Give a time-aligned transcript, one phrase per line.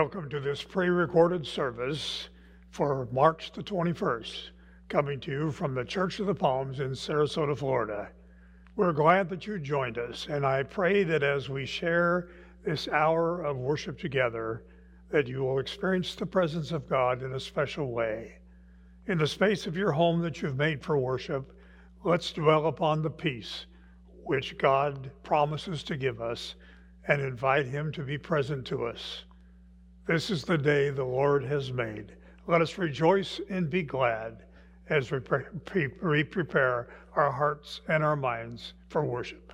[0.00, 2.30] Welcome to this pre recorded service
[2.70, 4.48] for March the 21st,
[4.88, 8.08] coming to you from the Church of the Palms in Sarasota, Florida.
[8.76, 12.28] We're glad that you joined us, and I pray that as we share
[12.64, 14.64] this hour of worship together,
[15.10, 18.38] that you will experience the presence of God in a special way.
[19.06, 21.52] In the space of your home that you've made for worship,
[22.04, 23.66] let's dwell upon the peace
[24.24, 26.54] which God promises to give us
[27.06, 29.24] and invite Him to be present to us.
[30.06, 32.12] This is the day the Lord has made.
[32.46, 34.44] Let us rejoice and be glad
[34.88, 39.52] as we pre- prepare our hearts and our minds for worship.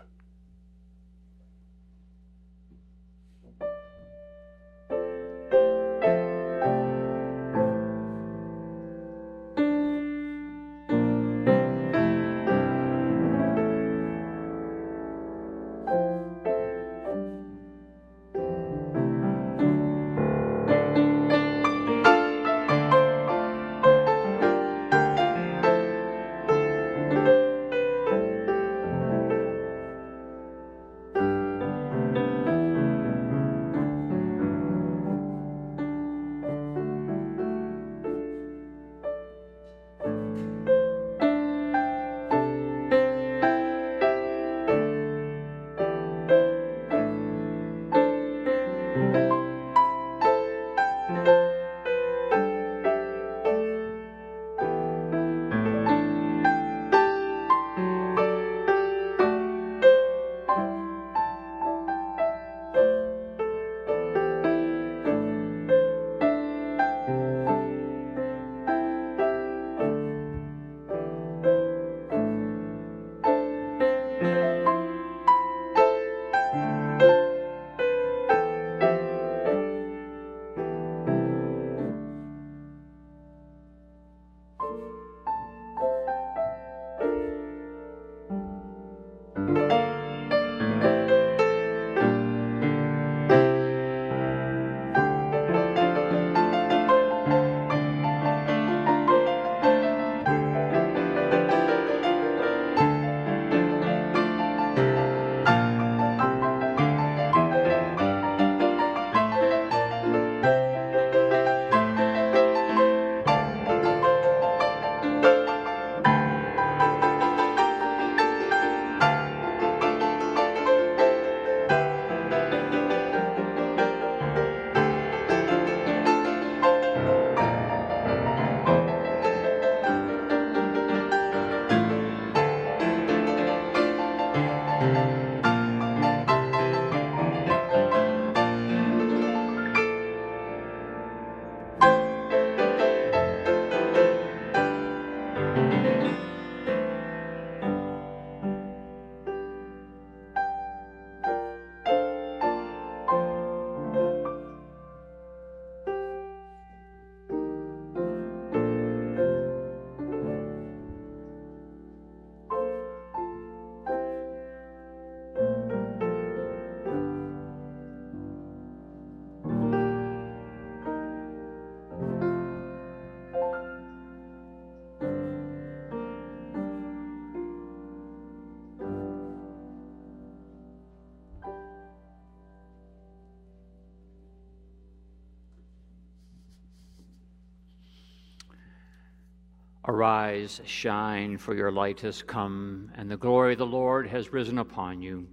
[189.88, 194.59] Arise, shine, for your light has come, and the glory of the Lord has risen
[194.59, 195.29] upon you.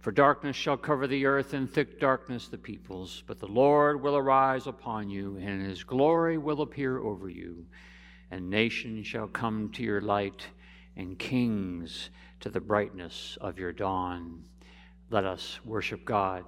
[0.00, 3.24] For darkness shall cover the earth, and thick darkness the peoples.
[3.26, 7.64] But the Lord will arise upon you, and his glory will appear over you.
[8.30, 10.48] And nations shall come to your light,
[10.96, 12.10] and kings
[12.40, 14.44] to the brightness of your dawn.
[15.08, 16.44] Let us worship God.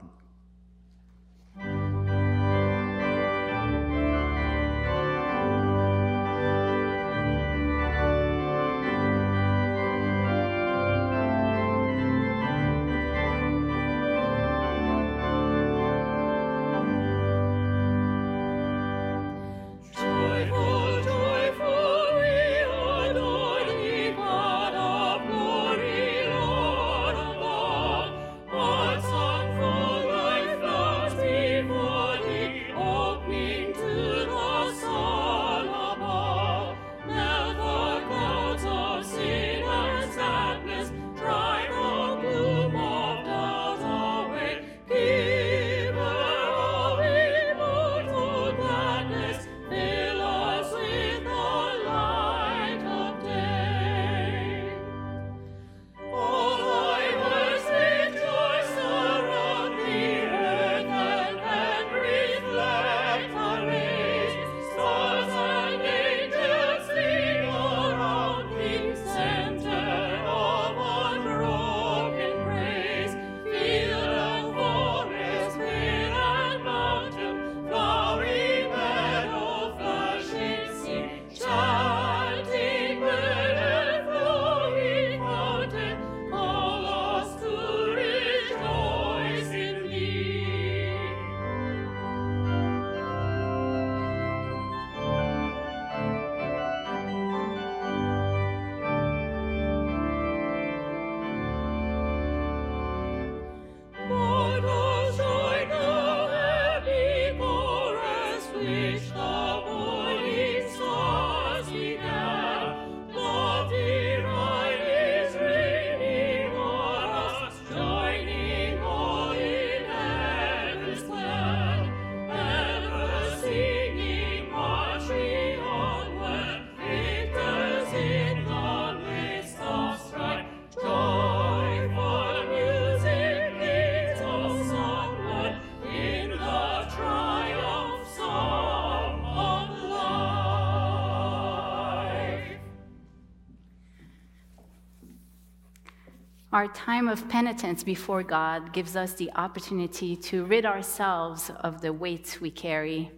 [146.57, 151.93] Our time of penitence before God gives us the opportunity to rid ourselves of the
[151.93, 153.11] weights we carry,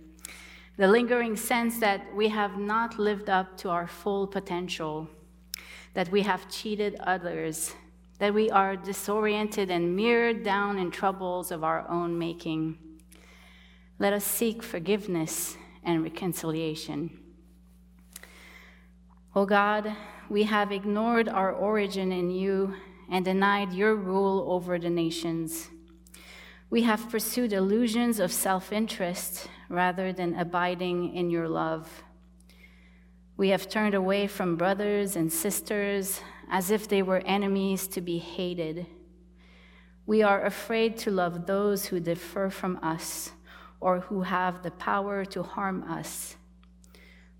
[0.76, 5.08] the lingering sense that we have not lived up to our full potential,
[5.94, 7.76] that we have cheated others,
[8.19, 12.76] that we are disoriented and mirrored down in troubles of our own making.
[14.00, 17.17] Let us seek forgiveness and reconciliation.
[19.37, 19.94] O oh God,
[20.29, 22.75] we have ignored our origin in you
[23.10, 25.69] and denied your rule over the nations.
[26.70, 32.02] We have pursued illusions of self interest rather than abiding in your love.
[33.37, 36.20] We have turned away from brothers and sisters
[36.50, 38.87] as if they were enemies to be hated.
[40.06, 43.32] We are afraid to love those who differ from us
[43.81, 46.37] or who have the power to harm us.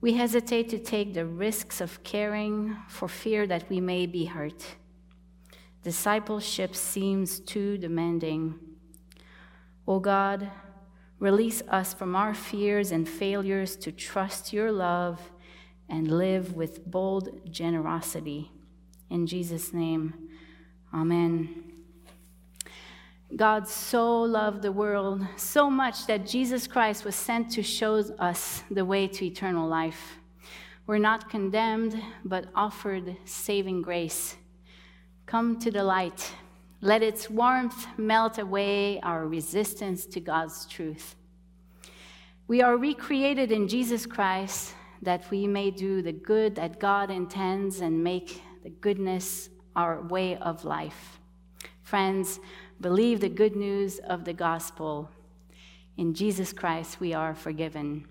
[0.01, 4.77] We hesitate to take the risks of caring for fear that we may be hurt.
[5.89, 8.57] Discipleship seems too demanding.
[9.87, 10.51] O God,
[11.19, 15.19] release us from our fears and failures to trust your love
[15.89, 18.53] and live with bold generosity.
[19.09, 20.29] In Jesus' name,
[20.93, 21.73] amen.
[23.35, 28.63] God so loved the world so much that Jesus Christ was sent to show us
[28.71, 30.19] the way to eternal life.
[30.87, 34.37] We're not condemned, but offered saving grace.
[35.29, 36.33] Come to the light.
[36.81, 41.17] Let its warmth melt away our resistance to God's truth.
[42.47, 47.81] We are recreated in Jesus Christ that we may do the good that God intends
[47.81, 51.21] and make the goodness our way of life.
[51.83, 52.41] Friends,
[52.81, 55.11] believe the good news of the gospel.
[55.99, 58.07] In Jesus Christ, we are forgiven.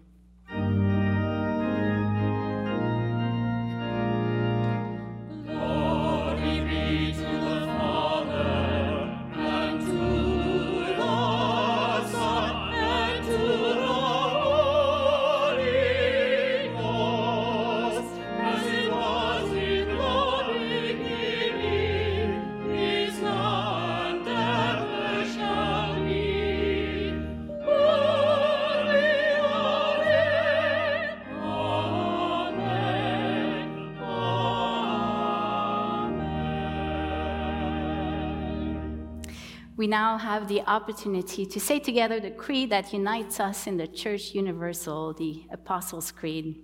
[39.87, 43.87] We now have the opportunity to say together the creed that unites us in the
[43.87, 46.59] Church Universal, the Apostles' Creed.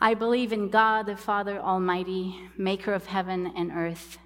[0.00, 4.16] I believe in God, the Father Almighty, maker of heaven and earth,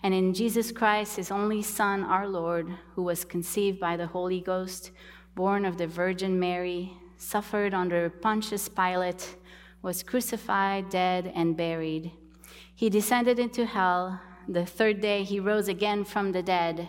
[0.00, 4.40] and in Jesus Christ, his only Son, our Lord, who was conceived by the Holy
[4.40, 4.92] Ghost,
[5.34, 9.34] born of the Virgin Mary, suffered under Pontius Pilate,
[9.82, 12.12] was crucified, dead, and buried.
[12.76, 14.20] He descended into hell.
[14.46, 16.88] The third day he rose again from the dead.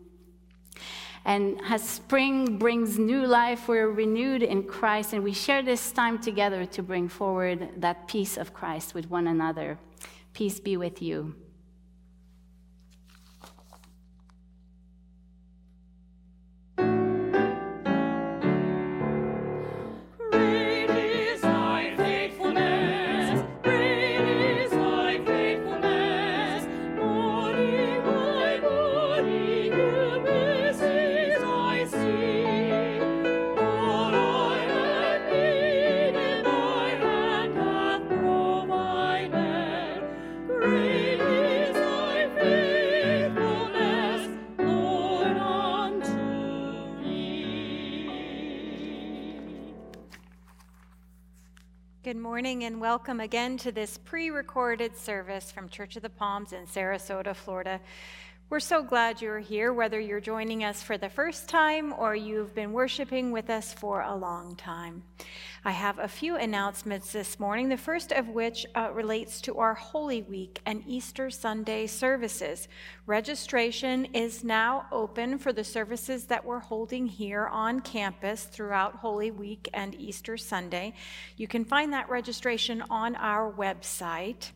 [1.23, 6.19] And as spring brings new life, we're renewed in Christ, and we share this time
[6.19, 9.77] together to bring forward that peace of Christ with one another.
[10.33, 11.35] Peace be with you.
[52.61, 56.67] Morning and welcome again to this pre recorded service from Church of the Palms in
[56.67, 57.79] Sarasota, Florida.
[58.51, 62.53] We're so glad you're here, whether you're joining us for the first time or you've
[62.53, 65.03] been worshiping with us for a long time.
[65.63, 69.73] I have a few announcements this morning, the first of which uh, relates to our
[69.73, 72.67] Holy Week and Easter Sunday services.
[73.05, 79.31] Registration is now open for the services that we're holding here on campus throughout Holy
[79.31, 80.93] Week and Easter Sunday.
[81.37, 84.51] You can find that registration on our website.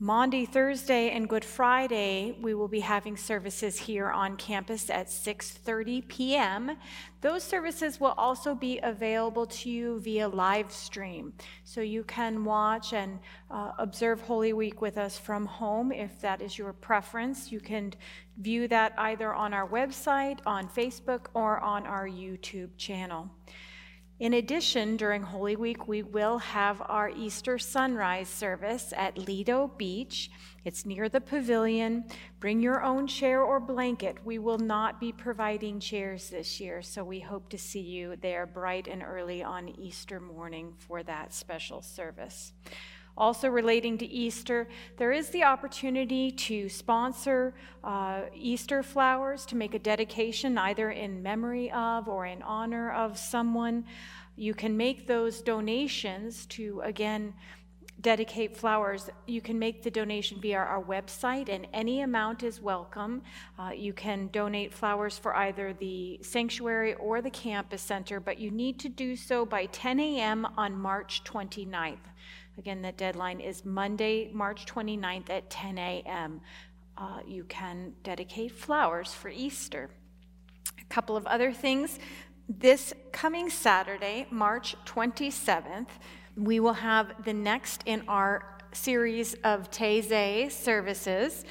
[0.00, 6.06] Maundy, Thursday, and Good Friday, we will be having services here on campus at 6:30
[6.06, 6.76] p.m.
[7.20, 11.32] Those services will also be available to you via live stream,
[11.64, 13.18] so you can watch and
[13.50, 17.50] uh, observe Holy Week with us from home if that is your preference.
[17.50, 17.92] You can
[18.36, 23.28] view that either on our website, on Facebook, or on our YouTube channel.
[24.20, 30.28] In addition, during Holy Week, we will have our Easter sunrise service at Lido Beach.
[30.64, 32.04] It's near the pavilion.
[32.40, 34.18] Bring your own chair or blanket.
[34.24, 38.44] We will not be providing chairs this year, so we hope to see you there
[38.44, 42.54] bright and early on Easter morning for that special service.
[43.18, 49.74] Also, relating to Easter, there is the opportunity to sponsor uh, Easter flowers to make
[49.74, 53.84] a dedication either in memory of or in honor of someone.
[54.36, 57.34] You can make those donations to, again,
[58.00, 63.22] dedicate flowers, you can make the donation via our website, and any amount is welcome.
[63.58, 68.50] Uh, you can donate flowers for either the sanctuary or the campus center, but you
[68.50, 70.46] need to do so by 10 a.m.
[70.56, 71.96] on March 29th.
[72.58, 76.40] Again, the deadline is Monday, March 29th at 10 a.m.
[76.96, 79.90] Uh, you can dedicate flowers for Easter.
[80.80, 82.00] A couple of other things.
[82.48, 85.86] This coming Saturday, March 27th,
[86.36, 91.44] we will have the next in our series of Taizé services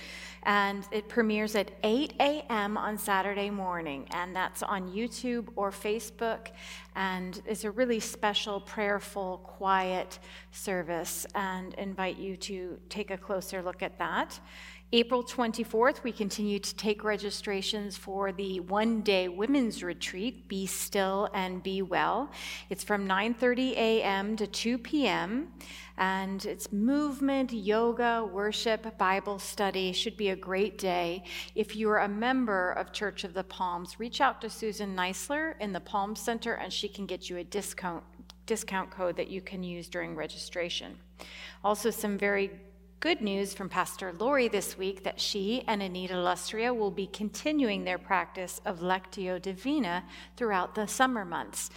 [0.47, 2.77] and it premieres at 8 a.m.
[2.77, 6.47] on Saturday morning, and that's on YouTube or Facebook.
[6.95, 10.19] And it's a really special, prayerful, quiet
[10.51, 14.39] service, and invite you to take a closer look at that.
[14.94, 21.62] April 24th, we continue to take registrations for the one-day women's retreat, Be Still and
[21.62, 22.32] Be Well.
[22.70, 24.38] It's from 9:30 a.m.
[24.38, 25.51] to 2 p.m.
[25.98, 29.91] and it's movement, yoga, worship, Bible study.
[29.91, 31.25] Should be a great day.
[31.53, 35.74] If you're a member of Church of the Palms, reach out to Susan Neisler in
[35.74, 38.06] the Palm Center and she can get you a discount
[38.46, 40.98] discount code that you can use during registration.
[41.62, 42.50] Also some very
[42.99, 47.83] good news from Pastor Lori this week that she and Anita Lustria will be continuing
[47.83, 50.03] their practice of Lectio Divina
[50.35, 51.69] throughout the summer months.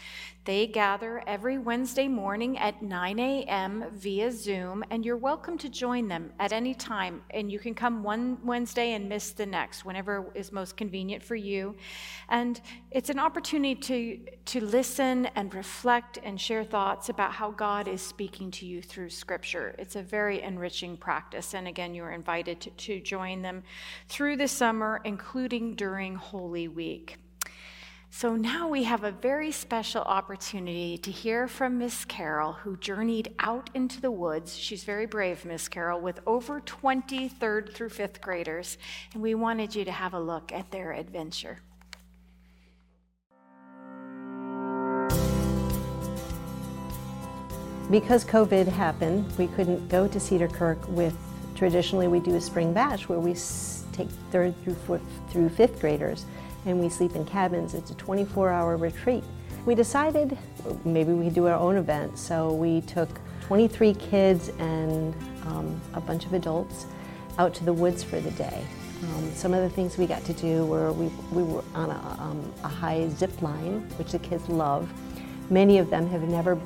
[0.50, 3.84] They gather every Wednesday morning at 9 a.m.
[3.92, 7.22] via Zoom, and you're welcome to join them at any time.
[7.30, 11.36] And you can come one Wednesday and miss the next, whenever is most convenient for
[11.36, 11.76] you.
[12.30, 17.86] And it's an opportunity to, to listen and reflect and share thoughts about how God
[17.86, 19.76] is speaking to you through Scripture.
[19.78, 21.54] It's a very enriching practice.
[21.54, 23.62] And again, you're invited to, to join them
[24.08, 27.18] through the summer, including during Holy Week.
[28.12, 33.32] So now we have a very special opportunity to hear from Miss Carol, who journeyed
[33.38, 34.56] out into the woods.
[34.56, 38.78] She's very brave, Miss Carol, with over 20 third through fifth graders,
[39.14, 41.60] and we wanted you to have a look at their adventure.
[47.92, 51.16] Because COVID happened, we couldn't go to Cedarkirk with
[51.54, 53.34] traditionally we do a spring bash where we
[53.92, 56.24] take third through fourth through fifth graders
[56.66, 57.74] and we sleep in cabins.
[57.74, 59.24] It's a 24 hour retreat.
[59.66, 60.38] We decided
[60.84, 63.08] maybe we could do our own event, so we took
[63.42, 65.14] 23 kids and
[65.46, 66.86] um, a bunch of adults
[67.38, 68.64] out to the woods for the day.
[69.02, 72.22] Um, some of the things we got to do were we, we were on a,
[72.22, 74.90] um, a high zip line, which the kids love.
[75.50, 76.58] Many of them have never,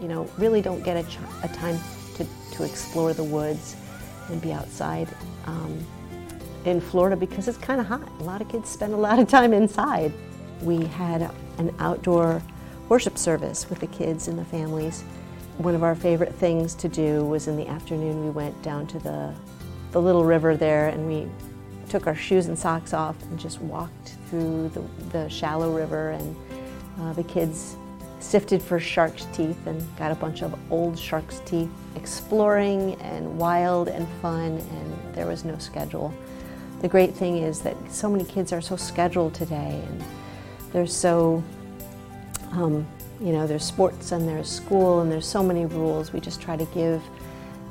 [0.00, 1.06] you know, really don't get a,
[1.42, 1.78] a time
[2.14, 3.76] to, to explore the woods
[4.28, 5.08] and be outside.
[5.46, 5.84] Um,
[6.64, 8.08] in Florida because it's kind of hot.
[8.20, 10.12] A lot of kids spend a lot of time inside.
[10.62, 12.42] We had an outdoor
[12.88, 15.02] worship service with the kids and the families.
[15.58, 18.98] One of our favorite things to do was in the afternoon we went down to
[18.98, 19.34] the,
[19.92, 21.28] the little river there and we
[21.88, 26.36] took our shoes and socks off and just walked through the, the shallow river and
[27.00, 27.76] uh, the kids
[28.20, 33.88] sifted for shark's teeth and got a bunch of old shark's teeth, exploring and wild
[33.88, 36.14] and fun and there was no schedule
[36.80, 40.04] the great thing is that so many kids are so scheduled today and
[40.72, 41.42] they're so,
[42.52, 42.86] um,
[43.20, 46.12] you know, there's sports and there's school and there's so many rules.
[46.12, 47.02] We just try to give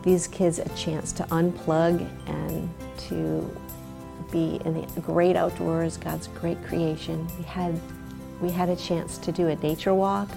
[0.03, 2.69] these kids a chance to unplug and
[3.09, 3.57] to
[4.31, 7.27] be in the great outdoors, God's great creation.
[7.37, 7.79] We had,
[8.41, 10.29] we had a chance to do a nature walk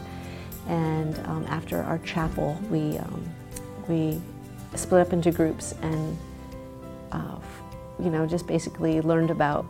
[0.69, 3.29] and um, after our chapel, we, um,
[3.89, 4.21] we
[4.75, 6.17] split up into groups and
[7.11, 7.37] uh,
[7.99, 9.67] you know, just basically learned about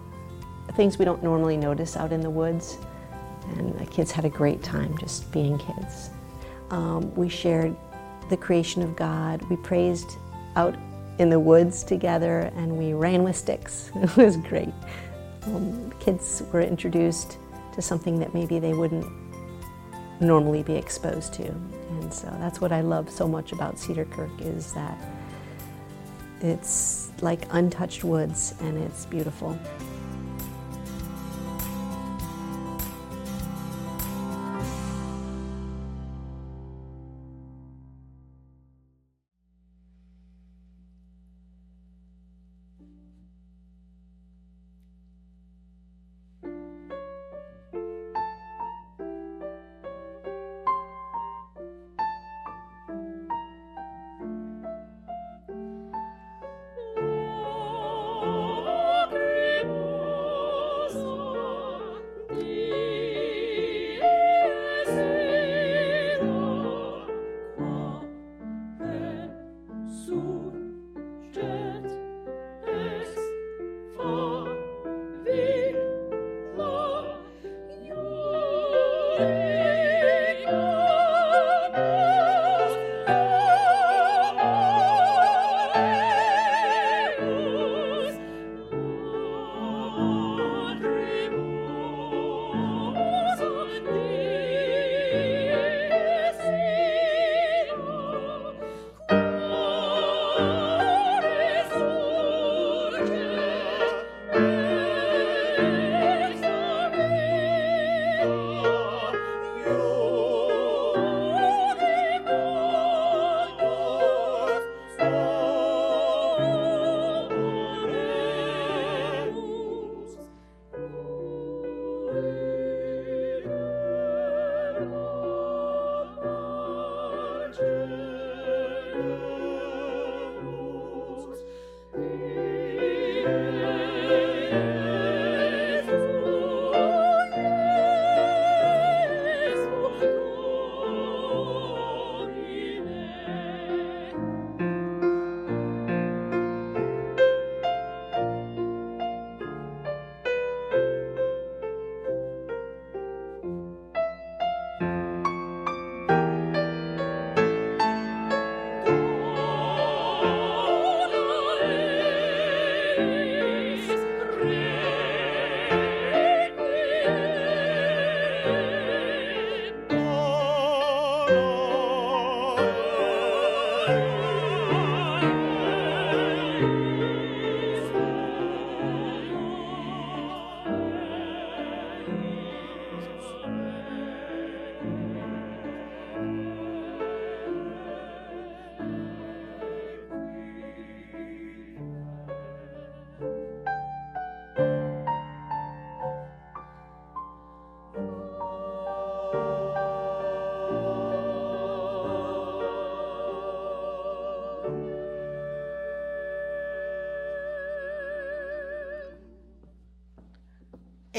[0.75, 2.79] things we don't normally notice out in the woods.
[3.57, 6.11] And the kids had a great time just being kids.
[6.71, 7.77] Um, we shared
[8.31, 9.43] the creation of God.
[9.51, 10.17] We praised
[10.57, 10.77] out
[11.19, 13.91] in the woods together and we ran with sticks.
[13.97, 14.73] It was great.
[15.47, 17.39] Um, kids were introduced
[17.75, 19.07] to something that maybe they wouldn't
[20.21, 21.49] normally be exposed to.
[21.49, 24.99] And so that's what I love so much about Cedarkirk is that
[26.41, 29.59] it's like untouched woods and it's beautiful.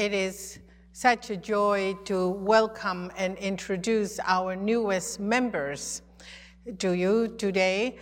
[0.04, 0.58] It is
[0.92, 6.02] such a joy to welcome and introduce our newest members
[6.76, 7.96] to you today.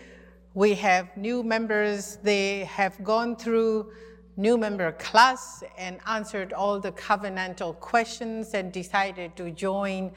[0.54, 3.92] We have new members, they have gone through
[4.36, 10.10] new member class and answered all the covenantal questions and decided to join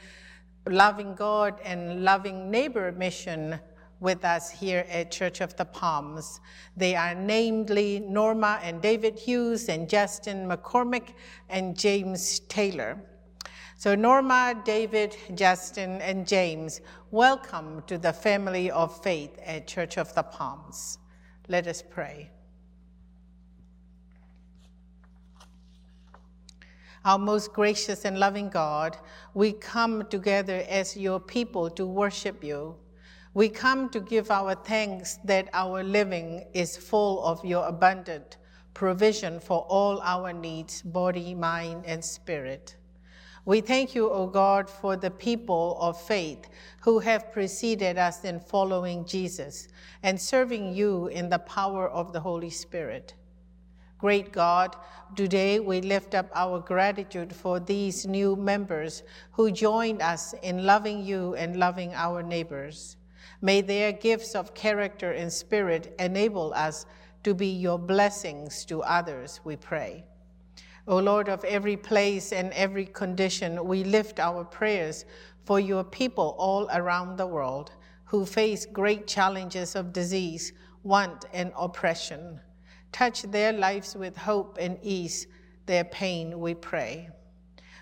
[0.68, 3.60] loving God and loving neighbor mission
[4.00, 6.40] with us here at Church of the Palms.
[6.76, 11.14] They are namely Norma and David Hughes and Justin McCormick
[11.50, 13.02] and James Taylor.
[13.78, 16.82] So, Norma, David, Justin, and James,
[17.12, 20.98] welcome to the family of faith at Church of the Palms.
[21.50, 22.32] Let us pray.
[27.04, 28.98] Our most gracious and loving God,
[29.36, 32.76] we come together as your people to worship you.
[33.36, 38.38] We come to give our thanks that our living is full of your abundant
[38.74, 42.78] provision for all our needs, body, mind, and spirit.
[43.44, 46.48] We thank you, O God, for the people of faith
[46.80, 49.68] who have preceded us in following Jesus
[50.02, 53.16] and serving you in the power of the Holy Spirit.
[53.98, 54.78] Great God,
[55.14, 61.04] today we lift up our gratitude for these new members who joined us in loving
[61.04, 62.95] you and loving our neighbors.
[63.42, 66.86] May their gifts of character and spirit enable us
[67.24, 70.06] to be your blessings to others, we pray.
[70.88, 75.06] O Lord of every place and every condition, we lift our prayers
[75.44, 77.72] for your people all around the world
[78.06, 82.40] who face great challenges of disease, want, and oppression.
[82.92, 85.28] Touch their lives with hope and ease
[85.66, 87.10] their pain, we pray.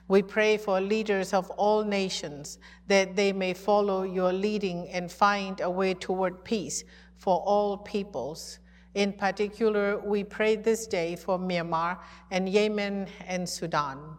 [0.07, 5.61] We pray for leaders of all nations that they may follow your leading and find
[5.61, 6.83] a way toward peace
[7.17, 8.59] for all peoples.
[8.95, 11.99] In particular, we pray this day for Myanmar
[12.31, 14.17] and Yemen and Sudan.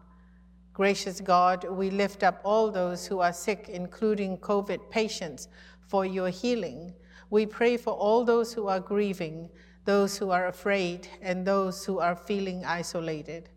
[0.72, 5.48] Gracious God, we lift up all those who are sick, including COVID patients,
[5.86, 6.94] for your healing.
[7.30, 9.50] We pray for all those who are grieving,
[9.84, 13.50] those who are afraid, and those who are feeling isolated.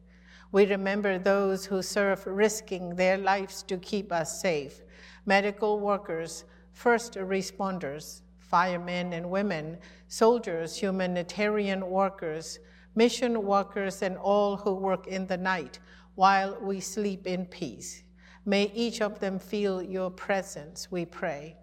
[0.51, 4.81] We remember those who serve risking their lives to keep us safe
[5.25, 12.59] medical workers, first responders, firemen and women, soldiers, humanitarian workers,
[12.95, 15.79] mission workers, and all who work in the night
[16.15, 18.03] while we sleep in peace.
[18.45, 21.57] May each of them feel your presence, we pray.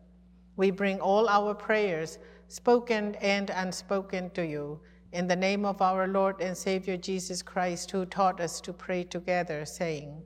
[0.56, 2.18] We bring all our prayers,
[2.48, 4.80] spoken and unspoken, to you
[5.14, 9.04] in the name of our Lord and Savior Jesus Christ, who taught us to pray
[9.04, 10.20] together, saying,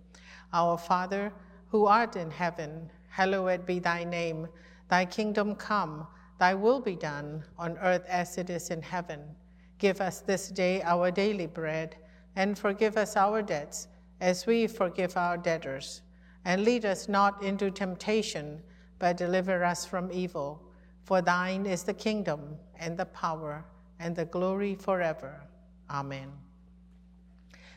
[0.55, 1.31] Our Father,
[1.69, 4.49] who art in heaven, hallowed be thy name.
[4.89, 6.07] Thy kingdom come,
[6.39, 9.21] thy will be done, on earth as it is in heaven.
[9.77, 11.97] Give us this day our daily bread,
[12.35, 13.89] and forgive us our debts,
[14.23, 16.01] as we forgive our debtors.
[16.47, 18.63] And lead us not into temptation,
[18.99, 20.63] but deliver us from evil.
[21.05, 23.67] For thine is the kingdom, and the power,
[24.01, 25.41] and the glory forever.
[25.91, 26.31] Amen.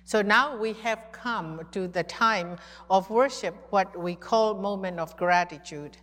[0.04, 2.58] So now we have come to the time
[2.90, 5.98] of worship, what we call moment of gratitude.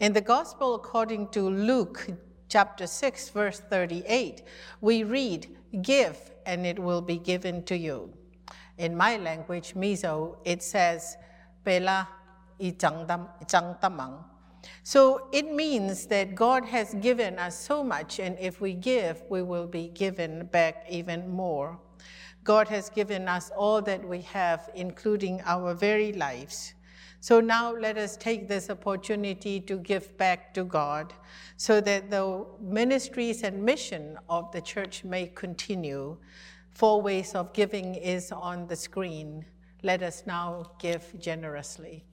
[0.00, 2.08] In the Gospel according to Luke
[2.48, 4.42] chapter 6, verse 38,
[4.80, 5.46] we read,
[5.82, 8.12] Give, and it will be given to you.
[8.78, 11.16] In my language, Mizo, it says,
[11.64, 12.08] Pela
[12.60, 13.06] i chang
[13.80, 14.31] tamang.
[14.82, 19.42] So it means that God has given us so much, and if we give, we
[19.42, 21.78] will be given back even more.
[22.44, 26.74] God has given us all that we have, including our very lives.
[27.20, 31.14] So now let us take this opportunity to give back to God
[31.56, 36.16] so that the ministries and mission of the church may continue.
[36.70, 39.44] Four ways of giving is on the screen.
[39.84, 42.04] Let us now give generously.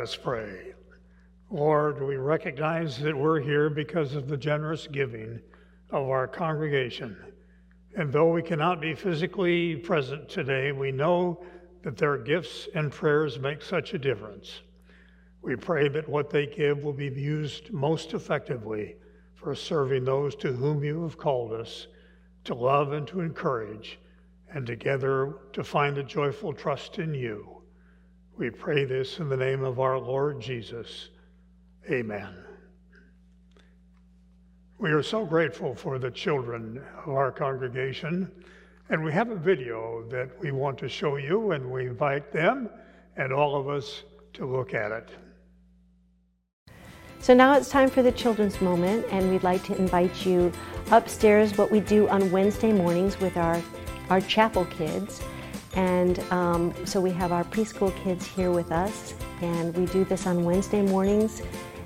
[0.00, 0.72] Us pray.
[1.50, 5.42] Lord, we recognize that we're here because of the generous giving
[5.90, 7.14] of our congregation.
[7.98, 11.44] And though we cannot be physically present today, we know
[11.82, 14.62] that their gifts and prayers make such a difference.
[15.42, 18.96] We pray that what they give will be used most effectively
[19.34, 21.88] for serving those to whom you have called us
[22.44, 23.98] to love and to encourage,
[24.48, 27.59] and together to find a joyful trust in you.
[28.40, 31.10] We pray this in the name of our Lord Jesus.
[31.90, 32.34] Amen.
[34.78, 38.32] We are so grateful for the children of our congregation,
[38.88, 42.70] and we have a video that we want to show you, and we invite them
[43.18, 45.10] and all of us to look at it.
[47.18, 50.50] So now it's time for the children's moment, and we'd like to invite you
[50.90, 51.58] upstairs.
[51.58, 53.62] What we do on Wednesday mornings with our
[54.08, 55.20] our chapel kids,
[55.74, 60.26] and um, so we have our preschool kids here with us, and we do this
[60.26, 61.42] on Wednesday mornings.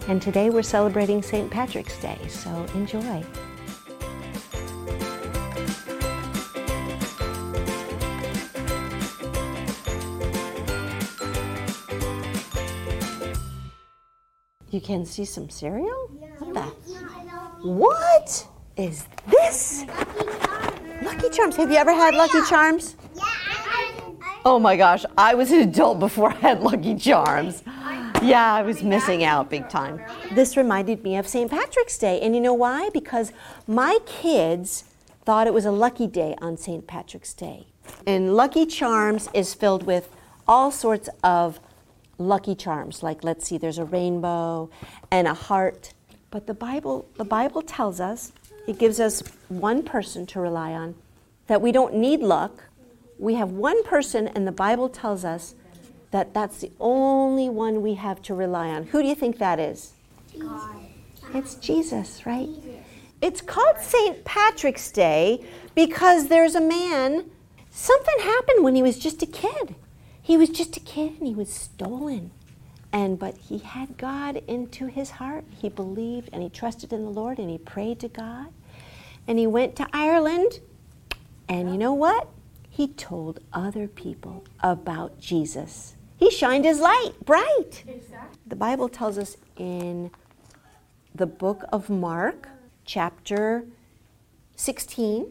[0.09, 1.51] And today we're celebrating St.
[1.51, 3.25] Patrick's Day, so enjoy.
[14.71, 16.09] You can see some cereal?
[16.41, 16.61] What the?
[17.69, 19.85] What is this?
[21.01, 21.57] Lucky Charms.
[21.57, 22.97] Have you ever had Lucky Charms?
[24.47, 27.63] Oh my gosh, I was an adult before I had Lucky Charms.
[28.23, 30.03] Yeah, I was missing out big time.
[30.33, 31.51] This reminded me of St.
[31.51, 32.21] Patrick's Day.
[32.21, 32.91] And you know why?
[32.93, 33.33] Because
[33.67, 34.85] my kids
[35.25, 36.87] thought it was a lucky day on St.
[36.87, 37.69] Patrick's Day.
[38.07, 40.11] And Lucky Charms is filled with
[40.47, 41.59] all sorts of
[42.19, 44.71] lucky charms like let's see there's a rainbow
[45.11, 45.93] and a heart
[46.31, 48.31] but the bible the bible tells us
[48.69, 50.95] it gives us one person to rely on
[51.49, 52.63] that we don't need luck
[53.19, 55.55] we have one person and the bible tells us
[56.11, 59.59] that that's the only one we have to rely on who do you think that
[59.59, 59.93] is
[60.39, 60.77] God.
[61.35, 62.49] it's jesus right
[63.21, 67.31] it's called st patrick's day because there's a man
[67.71, 69.75] something happened when he was just a kid
[70.25, 72.31] he was just a kid and he was stolen.
[72.91, 75.45] And but he had God into his heart.
[75.51, 78.47] He believed and he trusted in the Lord and he prayed to God.
[79.29, 80.61] And he went to Ireland.
[81.47, 82.29] And you know what?
[82.75, 85.95] He told other people about Jesus.
[86.17, 87.85] He shined his light bright.
[87.87, 88.41] Exactly.
[88.49, 90.11] The Bible tells us in
[91.15, 92.49] the book of Mark,
[92.85, 93.65] chapter
[94.57, 95.29] 16,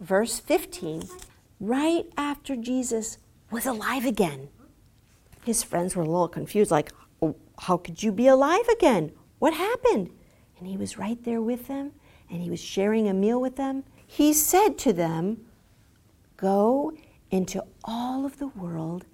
[0.00, 1.02] verse 15,
[1.60, 3.18] right after Jesus
[3.50, 4.48] was alive again.
[5.44, 9.12] His friends were a little confused, like, oh, How could you be alive again?
[9.40, 10.08] What happened?
[10.58, 11.92] And he was right there with them,
[12.30, 13.84] and he was sharing a meal with them.
[14.06, 15.47] He said to them,
[16.38, 16.92] Go
[17.32, 19.04] into all of the world,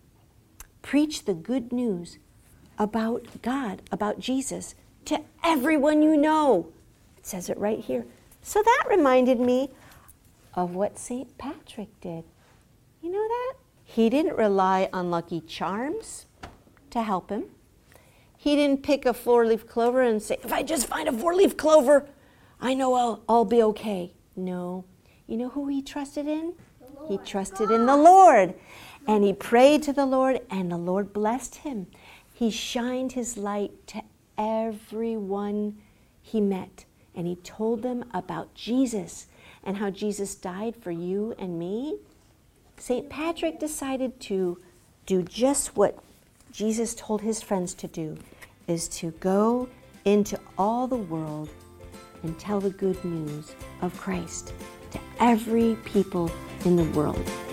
[0.83, 2.19] preach the good news
[2.79, 4.75] about God, about Jesus,
[5.07, 6.69] to everyone you know.
[7.17, 8.05] It says it right here.
[8.43, 9.71] So that reminded me
[10.53, 11.37] of what St.
[11.39, 12.25] Patrick did.
[13.01, 13.55] You know that?
[13.85, 16.27] He didn't rely on Lucky Charms
[16.91, 17.45] to help him.
[18.37, 21.35] He didn't pick a four leaf clover and say, if I just find a four
[21.35, 22.07] leaf clover,
[22.61, 24.13] I know I'll, I'll be okay.
[24.37, 24.85] No.
[25.27, 26.53] You know who he trusted in?
[27.09, 28.55] He trusted in the Lord.
[29.07, 31.87] And he prayed to the Lord, and the Lord blessed him.
[32.33, 34.03] He shined his light to
[34.38, 35.77] everyone
[36.23, 36.85] he met.
[37.14, 39.27] And he told them about Jesus
[39.62, 41.99] and how Jesus died for you and me
[42.79, 43.09] St.
[43.09, 44.59] Patrick decided to
[45.07, 45.99] do just what
[46.53, 48.17] Jesus told his friends to do
[48.67, 49.69] is to go
[50.05, 51.49] into all the world
[52.23, 54.53] and tell the good news of Christ
[54.90, 56.31] to every people
[56.64, 57.43] in the world.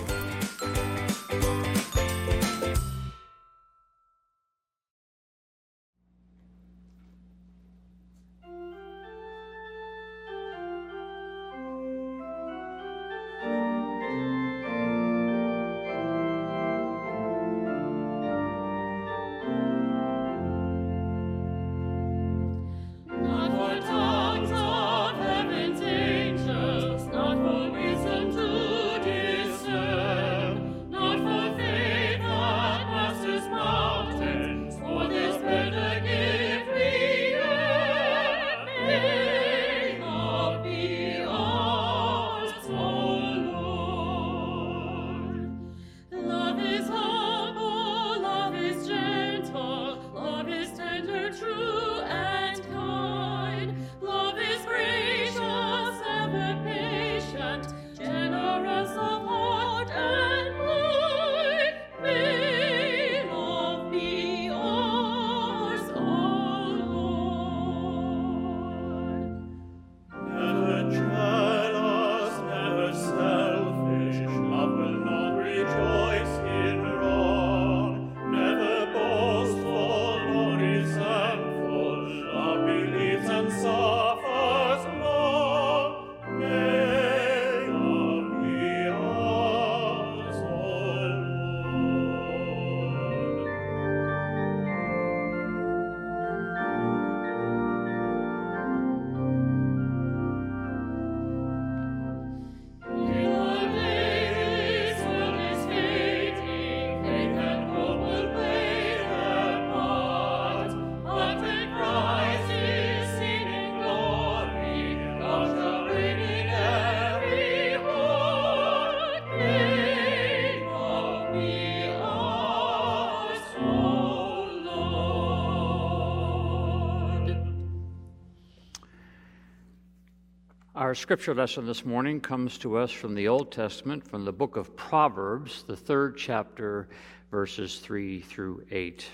[130.92, 134.56] Our scripture lesson this morning comes to us from the Old Testament, from the book
[134.56, 136.86] of Proverbs, the third chapter,
[137.30, 139.08] verses 3 through 8.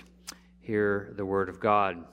[0.59, 2.03] Hear the word of God.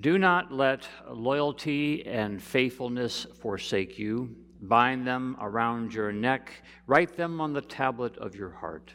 [0.00, 4.36] Do not let loyalty and faithfulness forsake you.
[4.60, 8.92] Bind them around your neck, write them on the tablet of your heart,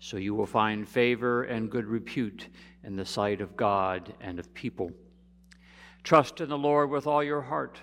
[0.00, 2.48] so you will find favor and good repute
[2.84, 4.92] in the sight of God and of people.
[6.04, 7.80] Trust in the Lord with all your heart,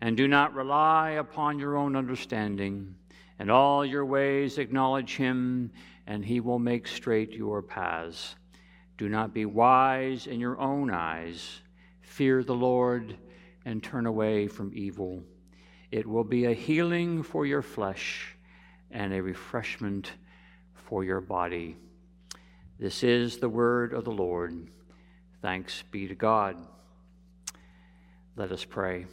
[0.00, 2.94] and do not rely upon your own understanding.
[3.38, 5.70] In all your ways acknowledge him,
[6.06, 8.36] and he will make straight your paths.
[8.98, 11.60] Do not be wise in your own eyes.
[12.00, 13.16] Fear the Lord
[13.64, 15.22] and turn away from evil.
[15.90, 18.36] It will be a healing for your flesh
[18.90, 20.12] and a refreshment
[20.74, 21.76] for your body.
[22.78, 24.68] This is the word of the Lord.
[25.42, 26.56] Thanks be to God.
[28.36, 29.06] Let us pray.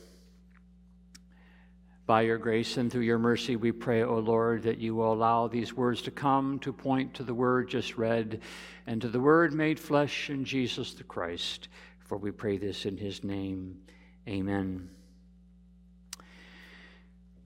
[2.06, 5.48] By your grace and through your mercy, we pray, O Lord, that you will allow
[5.48, 8.42] these words to come to point to the word just read
[8.86, 11.70] and to the word made flesh in Jesus the Christ
[12.14, 13.80] for we pray this in his name.
[14.28, 14.88] Amen.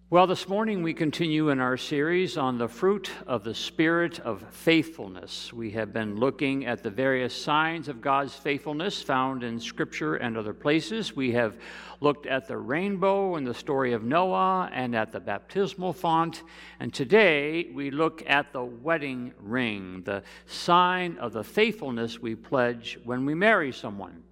[0.09, 4.41] Well, this morning we continue in our series on the fruit of the Spirit of
[4.51, 5.51] faithfulness.
[5.51, 10.37] We have been looking at the various signs of God's faithfulness found in Scripture and
[10.37, 11.13] other places.
[11.13, 11.57] We have
[11.99, 16.41] looked at the rainbow and the story of Noah and at the baptismal font.
[16.79, 22.97] And today we look at the wedding ring, the sign of the faithfulness we pledge
[23.03, 24.23] when we marry someone.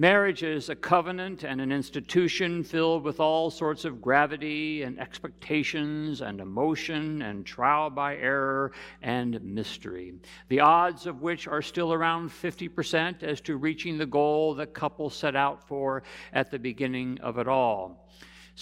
[0.00, 6.22] Marriage is a covenant and an institution filled with all sorts of gravity and expectations
[6.22, 8.72] and emotion and trial by error
[9.02, 10.14] and mystery,
[10.48, 15.10] the odds of which are still around 50% as to reaching the goal the couple
[15.10, 18.08] set out for at the beginning of it all.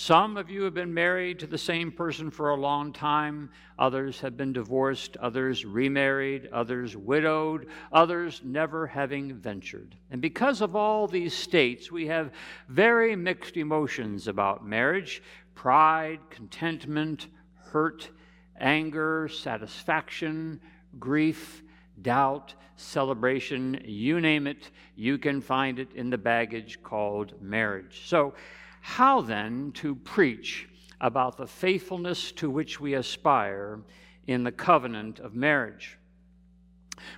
[0.01, 3.51] Some of you have been married to the same person for a long time.
[3.81, 9.97] Others have been divorced, others remarried, others widowed, others never having ventured.
[10.13, 12.31] And because of all these states, we have
[12.69, 15.21] very mixed emotions about marriage
[15.57, 17.27] pride, contentment,
[17.57, 18.09] hurt,
[18.61, 20.61] anger, satisfaction,
[21.01, 21.65] grief,
[22.03, 28.03] doubt, celebration, you name it, you can find it in the baggage called marriage.
[28.07, 28.35] So,
[28.81, 30.69] how then to preach
[31.01, 33.81] about the faithfulness to which we aspire
[34.27, 35.99] in the covenant of marriage?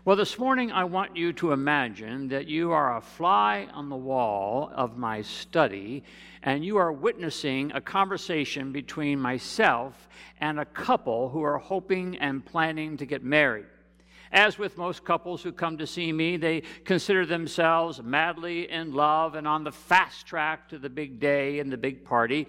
[0.04, 3.96] Well, this morning I want you to imagine that you are a fly on the
[3.96, 6.04] wall of my study
[6.42, 10.08] and you are witnessing a conversation between myself
[10.40, 13.66] and a couple who are hoping and planning to get married.
[14.32, 19.34] As with most couples who come to see me, they consider themselves madly in love
[19.34, 22.46] and on the fast track to the big day and the big party.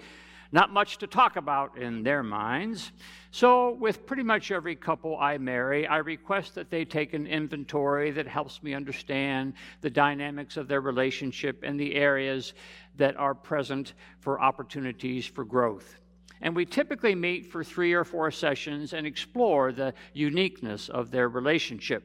[0.51, 2.91] Not much to talk about in their minds.
[3.31, 8.11] So, with pretty much every couple I marry, I request that they take an inventory
[8.11, 12.53] that helps me understand the dynamics of their relationship and the areas
[12.97, 16.00] that are present for opportunities for growth.
[16.41, 21.29] And we typically meet for three or four sessions and explore the uniqueness of their
[21.29, 22.03] relationship.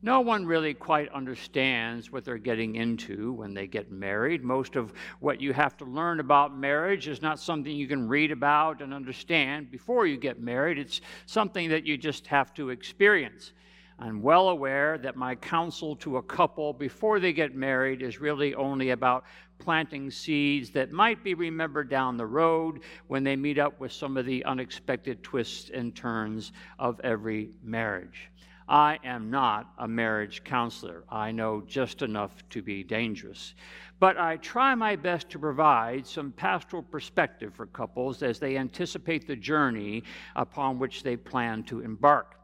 [0.00, 4.44] No one really quite understands what they're getting into when they get married.
[4.44, 8.30] Most of what you have to learn about marriage is not something you can read
[8.30, 10.78] about and understand before you get married.
[10.78, 13.52] It's something that you just have to experience.
[14.00, 18.54] I'm well aware that my counsel to a couple before they get married is really
[18.54, 19.24] only about
[19.58, 24.16] planting seeds that might be remembered down the road when they meet up with some
[24.16, 28.30] of the unexpected twists and turns of every marriage.
[28.68, 31.02] I am not a marriage counselor.
[31.08, 33.54] I know just enough to be dangerous.
[33.98, 39.26] But I try my best to provide some pastoral perspective for couples as they anticipate
[39.26, 40.04] the journey
[40.36, 42.37] upon which they plan to embark.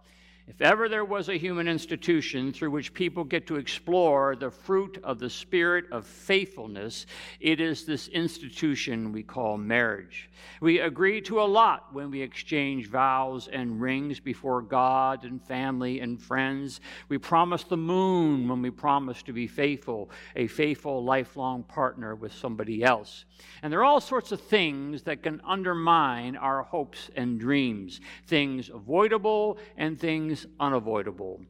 [0.47, 4.99] If ever there was a human institution through which people get to explore the fruit
[5.03, 7.07] of the spirit of faithfulness,
[7.40, 10.28] it is this institution we call marriage.
[10.61, 16.01] We agree to a lot when we exchange vows and rings before God and family
[16.01, 16.82] and friends.
[17.09, 22.34] We promise the moon when we promise to be faithful, a faithful lifelong partner with
[22.34, 23.24] somebody else.
[23.62, 28.68] And there are all sorts of things that can undermine our hopes and dreams, things
[28.68, 31.41] avoidable and things unavoidable.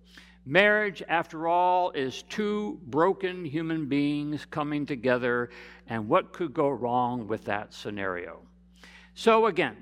[0.47, 5.51] Marriage, after all, is two broken human beings coming together,
[5.89, 8.41] and what could go wrong with that scenario?
[9.15, 9.77] So, again,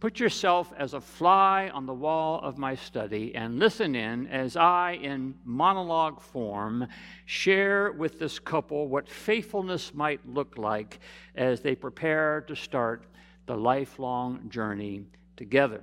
[0.00, 4.56] Put yourself as a fly on the wall of my study and listen in as
[4.56, 6.86] I, in monologue form,
[7.24, 11.00] share with this couple what faithfulness might look like
[11.34, 13.06] as they prepare to start
[13.46, 15.02] the lifelong journey
[15.36, 15.82] together.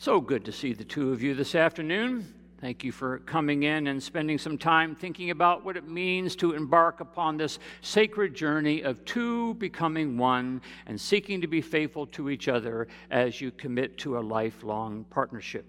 [0.00, 2.32] So good to see the two of you this afternoon.
[2.60, 6.52] Thank you for coming in and spending some time thinking about what it means to
[6.52, 12.30] embark upon this sacred journey of two becoming one and seeking to be faithful to
[12.30, 15.66] each other as you commit to a lifelong partnership.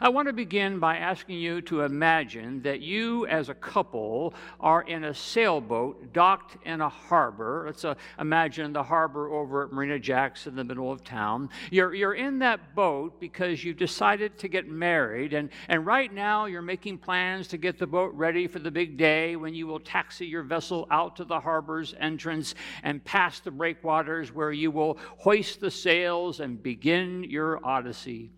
[0.00, 4.82] I want to begin by asking you to imagine that you, as a couple, are
[4.82, 7.64] in a sailboat docked in a harbor.
[7.66, 11.50] Let's uh, imagine the harbor over at Marina Jack's in the middle of town.
[11.70, 16.46] You're, you're in that boat because you decided to get married, and, and right now
[16.46, 19.80] you're making plans to get the boat ready for the big day when you will
[19.80, 24.98] taxi your vessel out to the harbor's entrance and past the breakwaters where you will
[25.18, 28.30] hoist the sails and begin your odyssey.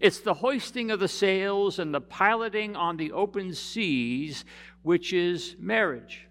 [0.00, 4.46] It's the hoisting of the sails and the piloting on the open seas,
[4.82, 6.26] which is marriage.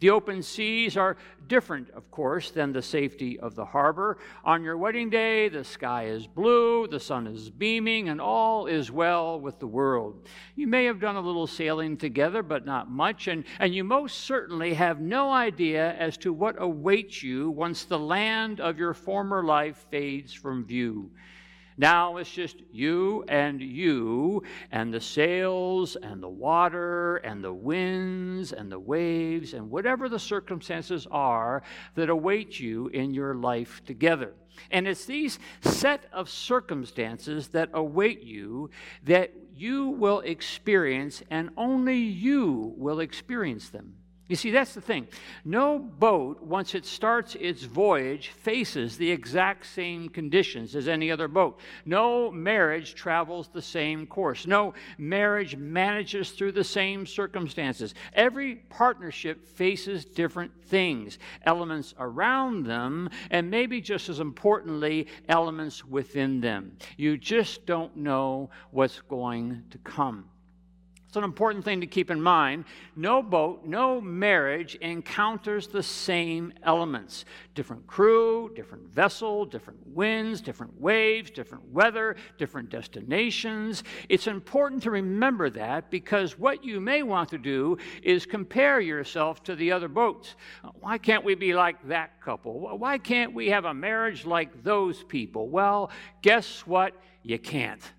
[0.00, 1.16] The open seas are
[1.48, 4.18] different, of course, than the safety of the harbor.
[4.44, 8.90] On your wedding day, the sky is blue, the sun is beaming, and all is
[8.90, 10.28] well with the world.
[10.56, 14.20] You may have done a little sailing together, but not much, and, and you most
[14.20, 19.42] certainly have no idea as to what awaits you once the land of your former
[19.42, 21.10] life fades from view.
[21.76, 28.52] Now it's just you and you, and the sails, and the water, and the winds,
[28.52, 31.62] and the waves, and whatever the circumstances are
[31.96, 34.34] that await you in your life together.
[34.70, 38.70] And it's these set of circumstances that await you
[39.02, 43.96] that you will experience, and only you will experience them.
[44.26, 45.06] You see, that's the thing.
[45.44, 51.28] No boat, once it starts its voyage, faces the exact same conditions as any other
[51.28, 51.60] boat.
[51.84, 54.46] No marriage travels the same course.
[54.46, 57.94] No marriage manages through the same circumstances.
[58.14, 66.40] Every partnership faces different things, elements around them, and maybe just as importantly, elements within
[66.40, 66.78] them.
[66.96, 70.30] You just don't know what's going to come.
[71.14, 72.64] It's an important thing to keep in mind.
[72.96, 80.80] No boat, no marriage encounters the same elements different crew, different vessel, different winds, different
[80.80, 83.84] waves, different weather, different destinations.
[84.08, 89.44] It's important to remember that because what you may want to do is compare yourself
[89.44, 90.34] to the other boats.
[90.80, 92.76] Why can't we be like that couple?
[92.76, 95.48] Why can't we have a marriage like those people?
[95.48, 95.92] Well,
[96.22, 96.92] guess what?
[97.22, 97.92] You can't.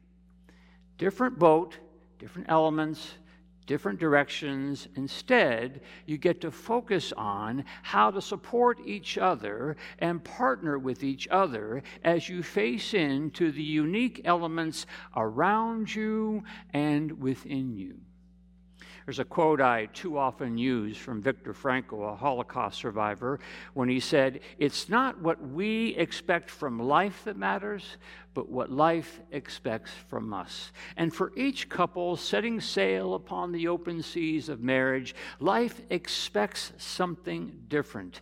[0.97, 1.78] Different boat
[2.20, 3.13] different elements,
[3.66, 4.88] different directions.
[4.95, 11.28] Instead, you get to focus on how to support each other and partner with each
[11.30, 14.86] other as you face into the unique elements
[15.16, 16.43] around you
[16.74, 17.97] and within you.
[19.05, 23.39] There's a quote I too often use from Viktor Frankl, a Holocaust survivor,
[23.75, 27.97] when he said, It's not what we expect from life that matters,
[28.33, 30.71] but what life expects from us.
[30.97, 37.59] And for each couple setting sail upon the open seas of marriage, life expects something
[37.67, 38.21] different.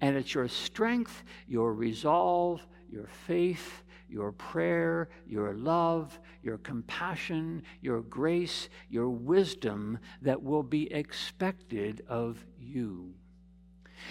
[0.00, 3.82] And it's your strength, your resolve, your faith,
[4.12, 12.44] your prayer, your love, your compassion, your grace, your wisdom that will be expected of
[12.60, 13.14] you.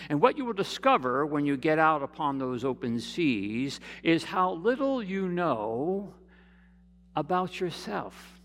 [0.10, 4.54] And what you will discover when you get out upon those open seas is how
[4.54, 6.14] little you know
[7.16, 8.40] about yourself.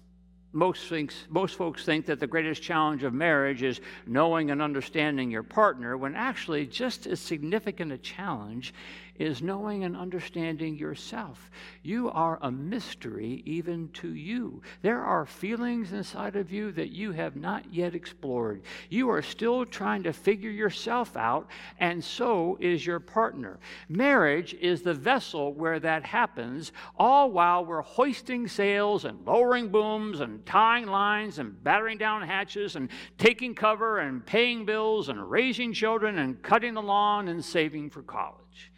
[0.52, 5.30] Most, thinks, most folks think that the greatest challenge of marriage is knowing and understanding
[5.30, 8.72] your partner, when actually, just as significant a challenge
[9.18, 11.50] is knowing and understanding yourself.
[11.82, 14.62] You are a mystery even to you.
[14.82, 18.62] There are feelings inside of you that you have not yet explored.
[18.90, 21.48] You are still trying to figure yourself out,
[21.78, 23.58] and so is your partner.
[23.88, 30.20] Marriage is the vessel where that happens, all while we're hoisting sails and lowering booms
[30.20, 32.88] and tying lines and battering down hatches and
[33.18, 38.02] taking cover and paying bills and raising children and cutting the lawn and saving for
[38.02, 38.72] college.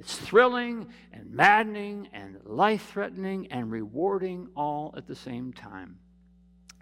[0.00, 5.98] It's thrilling and maddening and life threatening and rewarding all at the same time.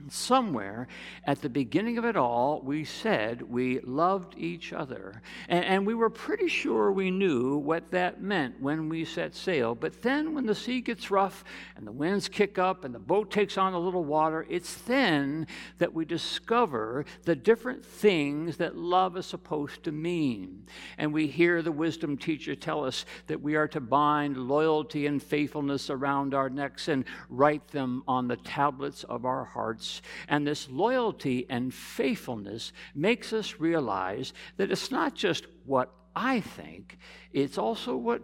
[0.08, 0.86] Somewhere
[1.24, 5.22] at the beginning of it all, we said we loved each other.
[5.48, 9.74] And, and, we were pretty sure we knew what that meant when we set sail.
[9.74, 11.44] But then, when the sea gets rough
[11.76, 15.46] and the winds kick up and the boat takes on a little water, it's then
[15.78, 20.64] that we discover the different things that love is supposed to mean.
[20.98, 25.22] And we hear the wisdom teacher tell us that we are to bind loyalty and
[25.22, 29.87] faithfulness around our necks and write them on the tablets of our hearts
[30.28, 36.98] and this loyalty and faithfulness makes us realize that it's not just what I think,
[37.32, 38.22] it's also what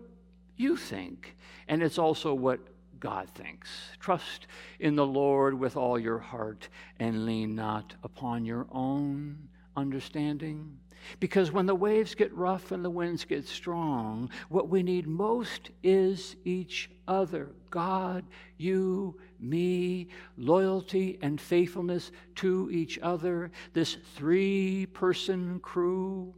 [0.56, 1.36] you think,
[1.68, 2.60] and it's also what
[3.00, 3.68] God thinks.
[4.00, 4.46] Trust
[4.80, 10.78] in the Lord with all your heart and lean not upon your own understanding.
[11.20, 15.70] Because when the waves get rough and the winds get strong, what we need most
[15.82, 17.50] is each other.
[17.70, 18.24] God,
[18.56, 26.34] you, me, loyalty and faithfulness to each other, this three person crew.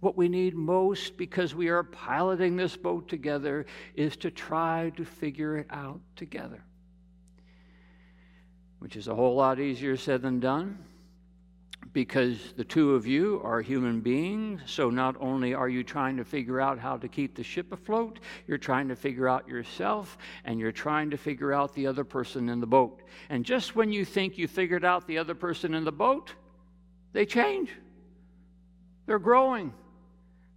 [0.00, 5.04] What we need most because we are piloting this boat together is to try to
[5.04, 6.64] figure it out together,
[8.80, 10.78] which is a whole lot easier said than done
[11.92, 14.62] because the two of you are human beings.
[14.66, 18.20] So not only are you trying to figure out how to keep the ship afloat,
[18.46, 22.48] you're trying to figure out yourself and you're trying to figure out the other person
[22.48, 23.02] in the boat.
[23.28, 26.32] And just when you think you figured out the other person in the boat,
[27.12, 27.70] they change.
[29.06, 29.74] They're growing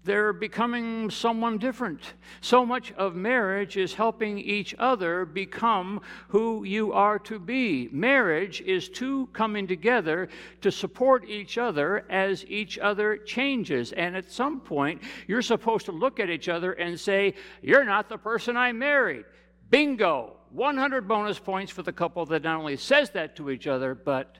[0.05, 2.13] they're becoming someone different.
[2.39, 7.89] So much of marriage is helping each other become who you are to be.
[7.91, 10.29] Marriage is two coming together
[10.61, 13.91] to support each other as each other changes.
[13.93, 17.33] And at some point, you're supposed to look at each other and say,
[17.63, 19.25] You're not the person I married.
[19.71, 20.37] Bingo!
[20.51, 24.37] 100 bonus points for the couple that not only says that to each other, but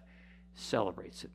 [0.54, 1.32] celebrates it.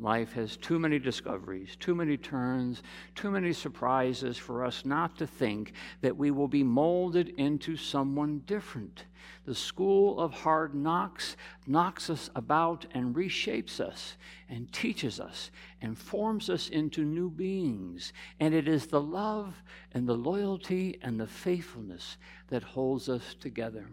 [0.00, 2.84] Life has too many discoveries, too many turns,
[3.16, 5.72] too many surprises for us not to think
[6.02, 9.06] that we will be molded into someone different.
[9.44, 11.36] The school of hard knocks
[11.66, 14.16] knocks us about and reshapes us
[14.48, 15.50] and teaches us
[15.82, 18.12] and forms us into new beings.
[18.38, 22.18] And it is the love and the loyalty and the faithfulness
[22.48, 23.88] that holds us together.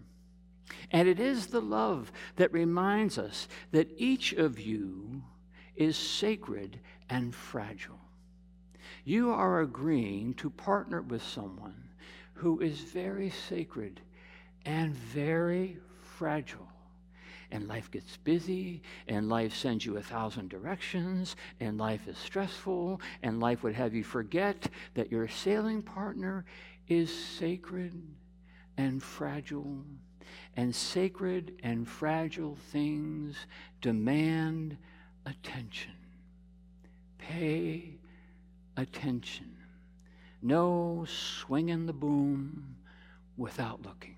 [0.92, 5.24] And it is the love that reminds us that each of you
[5.76, 8.00] is sacred and fragile.
[9.04, 11.90] You are agreeing to partner with someone
[12.34, 14.02] who is very sacred
[14.66, 16.68] and very fragile.
[17.52, 23.00] And life gets busy, and life sends you a thousand directions, and life is stressful,
[23.22, 26.46] and life would have you forget that your sailing partner
[26.88, 27.94] is sacred
[28.78, 29.84] and fragile.
[30.58, 33.38] And sacred and fragile things
[33.82, 34.78] demand
[35.26, 35.94] attention.
[37.18, 37.96] Pay
[38.78, 39.56] attention.
[40.42, 42.76] No swinging the boom
[43.38, 44.15] without looking.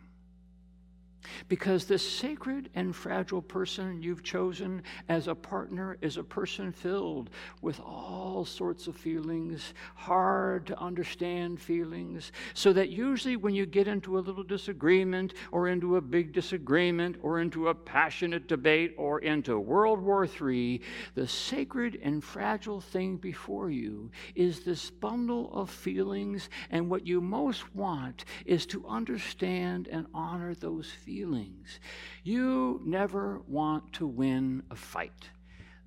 [1.49, 7.29] Because this sacred and fragile person you've chosen as a partner is a person filled
[7.61, 13.87] with all sorts of feelings, hard to understand feelings, so that usually when you get
[13.87, 19.19] into a little disagreement or into a big disagreement or into a passionate debate or
[19.19, 20.81] into World War III,
[21.15, 27.19] the sacred and fragile thing before you is this bundle of feelings, and what you
[27.21, 31.79] most want is to understand and honor those feelings feelings.
[32.23, 35.29] You never want to win a fight.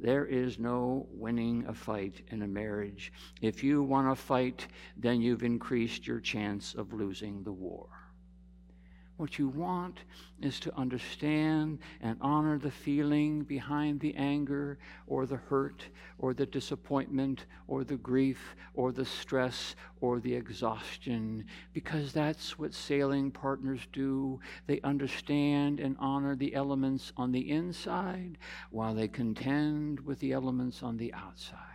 [0.01, 3.13] There is no winning a fight in a marriage.
[3.41, 4.67] If you want to fight,
[4.97, 8.00] then you've increased your chance of losing the war.
[9.21, 9.99] What you want
[10.41, 15.85] is to understand and honor the feeling behind the anger or the hurt
[16.19, 21.45] or the disappointment or the grief or the stress or the exhaustion,
[21.75, 24.41] because that's what sailing partners do.
[24.67, 28.39] They understand and honor the elements on the inside
[28.71, 31.70] while they contend with the elements on the outside.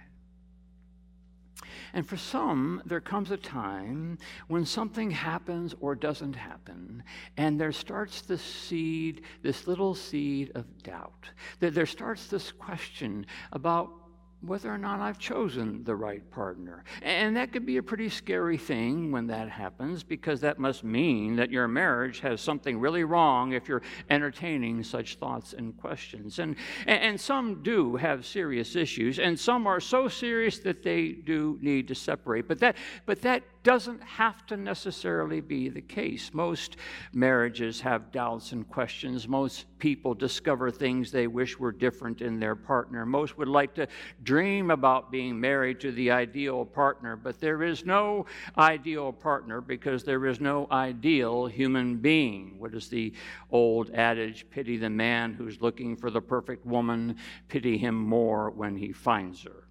[1.94, 7.04] And for some, there comes a time when something happens or doesn't happen,
[7.38, 11.30] and there starts this seed, this little seed of doubt.
[11.60, 14.05] There starts this question about
[14.48, 16.84] whether or not I've chosen the right partner.
[17.02, 21.36] And that could be a pretty scary thing when that happens because that must mean
[21.38, 26.40] that your marriage has something really wrong if you're entertaining such thoughts and questions.
[26.40, 26.56] And,
[26.88, 31.88] and some do have serious issues, and some are so serious that they do need
[31.88, 32.48] to separate.
[32.48, 32.76] But that,
[33.06, 36.30] but that doesn't have to necessarily be the case.
[36.34, 36.78] Most
[37.14, 39.28] marriages have doubts and questions.
[39.28, 43.08] Most people discover things they wish were different in their partner.
[43.08, 43.88] Most would like to
[44.22, 50.04] dream about being married to the ideal partner, but there is no ideal partner because
[50.04, 52.60] there is no ideal human being.
[52.60, 53.14] What is the
[53.50, 54.46] old adage?
[54.52, 59.42] Pity the man who's looking for the perfect woman, pity him more when he finds
[59.42, 59.66] her.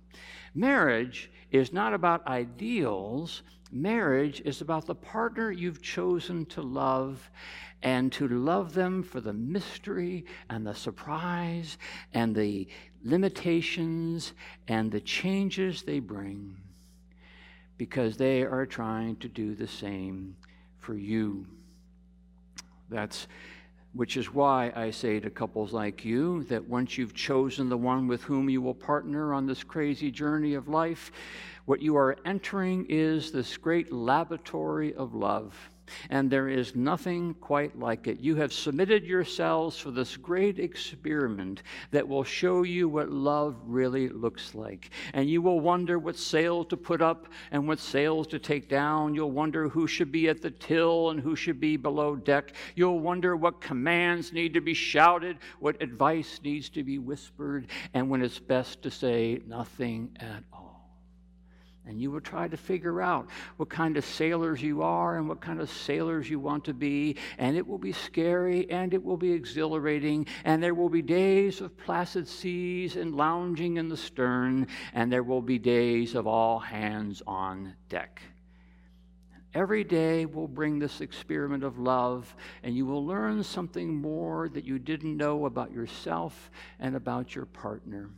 [0.54, 3.42] Marriage is not about ideals.
[3.72, 7.30] Marriage is about the partner you've chosen to love
[7.82, 11.76] and to love them for the mystery and the surprise
[12.12, 12.66] and the
[13.02, 14.32] limitations
[14.68, 16.56] and the changes they bring
[17.76, 20.36] because they are trying to do the same
[20.78, 21.46] for you.
[22.88, 23.26] That's
[23.94, 28.08] which is why I say to couples like you that once you've chosen the one
[28.08, 31.12] with whom you will partner on this crazy journey of life,
[31.64, 35.70] what you are entering is this great laboratory of love
[36.10, 38.20] and there is nothing quite like it.
[38.20, 44.08] You have submitted yourselves for this great experiment that will show you what love really
[44.08, 44.90] looks like.
[45.12, 49.14] And you will wonder what sail to put up and what sails to take down.
[49.14, 52.52] You'll wonder who should be at the till and who should be below deck.
[52.74, 58.08] You'll wonder what commands need to be shouted, what advice needs to be whispered, and
[58.08, 60.73] when it's best to say nothing at all.
[61.86, 63.28] And you will try to figure out
[63.58, 67.16] what kind of sailors you are and what kind of sailors you want to be.
[67.36, 70.26] And it will be scary and it will be exhilarating.
[70.44, 74.66] And there will be days of placid seas and lounging in the stern.
[74.94, 78.22] And there will be days of all hands on deck.
[79.54, 84.64] Every day will bring this experiment of love, and you will learn something more that
[84.64, 88.10] you didn't know about yourself and about your partner.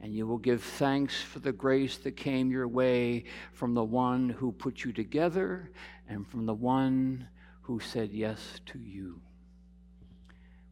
[0.00, 4.28] And you will give thanks for the grace that came your way from the one
[4.28, 5.70] who put you together
[6.08, 7.28] and from the one
[7.62, 9.20] who said yes to you.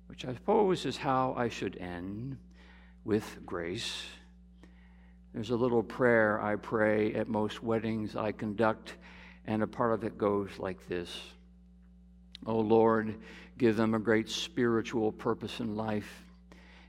[0.07, 2.37] Which I suppose is how I should end
[3.05, 4.03] with grace.
[5.33, 8.97] There's a little prayer I pray at most weddings I conduct
[9.47, 11.21] and a part of it goes like this
[12.45, 13.15] Oh Lord,
[13.57, 16.22] give them a great spiritual purpose in life.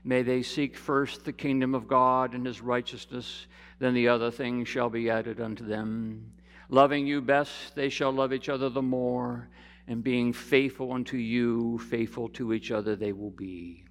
[0.06, 3.46] May they seek first the kingdom of God and his righteousness,
[3.78, 6.32] then the other things shall be added unto them.
[6.68, 9.48] Loving you best, they shall love each other the more,
[9.86, 13.84] and being faithful unto you, faithful to each other they will be.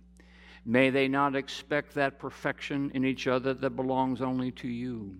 [0.65, 5.17] May they not expect that perfection in each other that belongs only to you.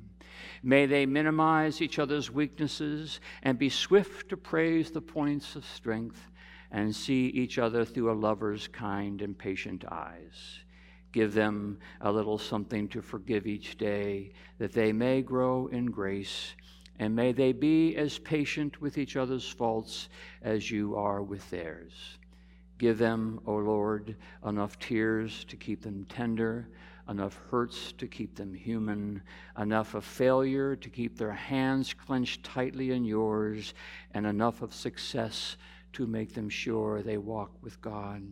[0.62, 6.30] May they minimize each other's weaknesses and be swift to praise the points of strength
[6.72, 10.60] and see each other through a lover's kind and patient eyes.
[11.14, 16.56] Give them a little something to forgive each day, that they may grow in grace,
[17.00, 20.10] and may they be as patient with each other's faults
[20.42, 22.18] as you are with theirs.
[22.78, 26.68] Give them, O Lord, enough tears to keep them tender
[27.10, 29.22] enough hurts to keep them human,
[29.60, 33.74] enough of failure to keep their hands clenched tightly in yours,
[34.14, 35.58] and enough of success
[35.92, 38.24] to make them sure they walk with God.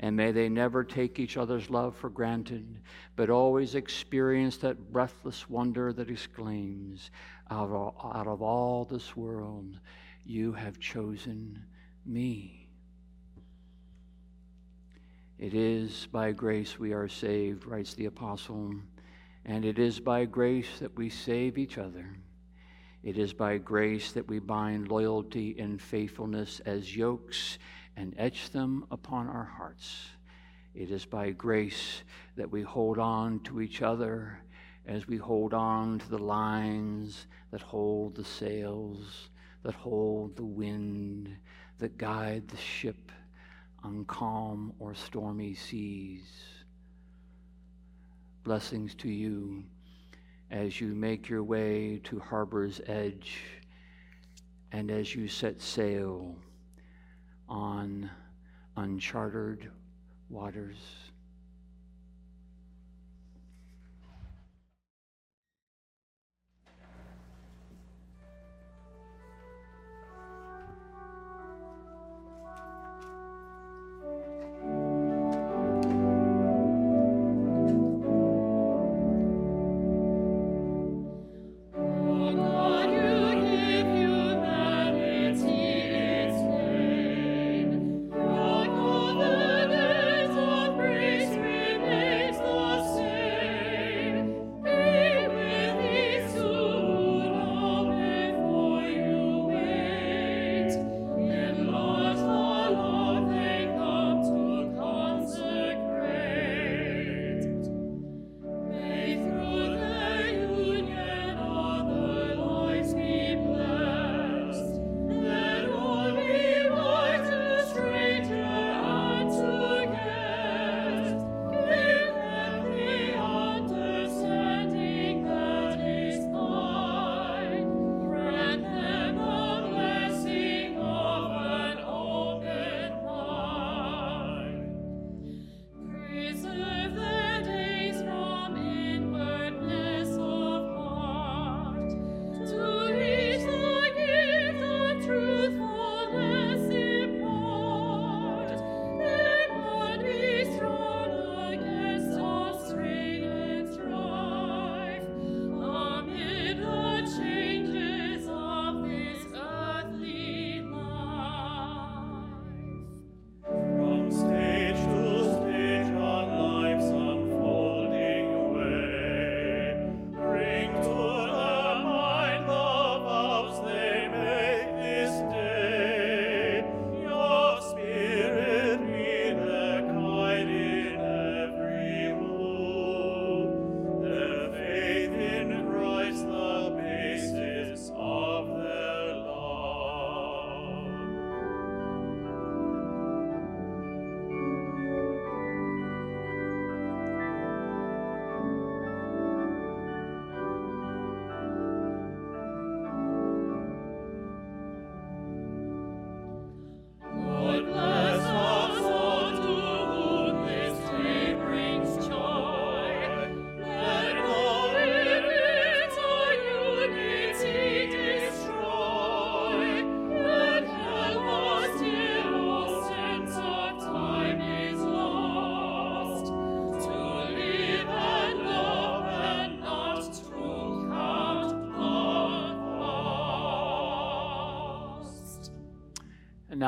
[0.00, 2.80] And may they never take each other's love for granted,
[3.16, 7.10] but always experience that breathless wonder that exclaims,
[7.50, 9.78] out of, out of all this world,
[10.24, 11.64] you have chosen
[12.04, 12.68] me.
[15.38, 18.74] It is by grace we are saved, writes the apostle,
[19.44, 22.16] and it is by grace that we save each other.
[23.02, 27.58] It is by grace that we bind loyalty and faithfulness as yokes
[27.96, 30.06] and etch them upon our hearts.
[30.74, 32.02] It is by grace
[32.36, 34.40] that we hold on to each other
[34.86, 39.30] as we hold on to the lines that hold the sails,
[39.62, 41.36] that hold the wind,
[41.78, 43.12] that guide the ship
[43.82, 46.26] on calm or stormy seas.
[48.42, 49.64] Blessings to you
[50.50, 53.40] as you make your way to harbor's edge
[54.72, 56.36] and as you set sail
[57.48, 58.10] on
[58.76, 59.70] uncharted
[60.28, 60.76] waters.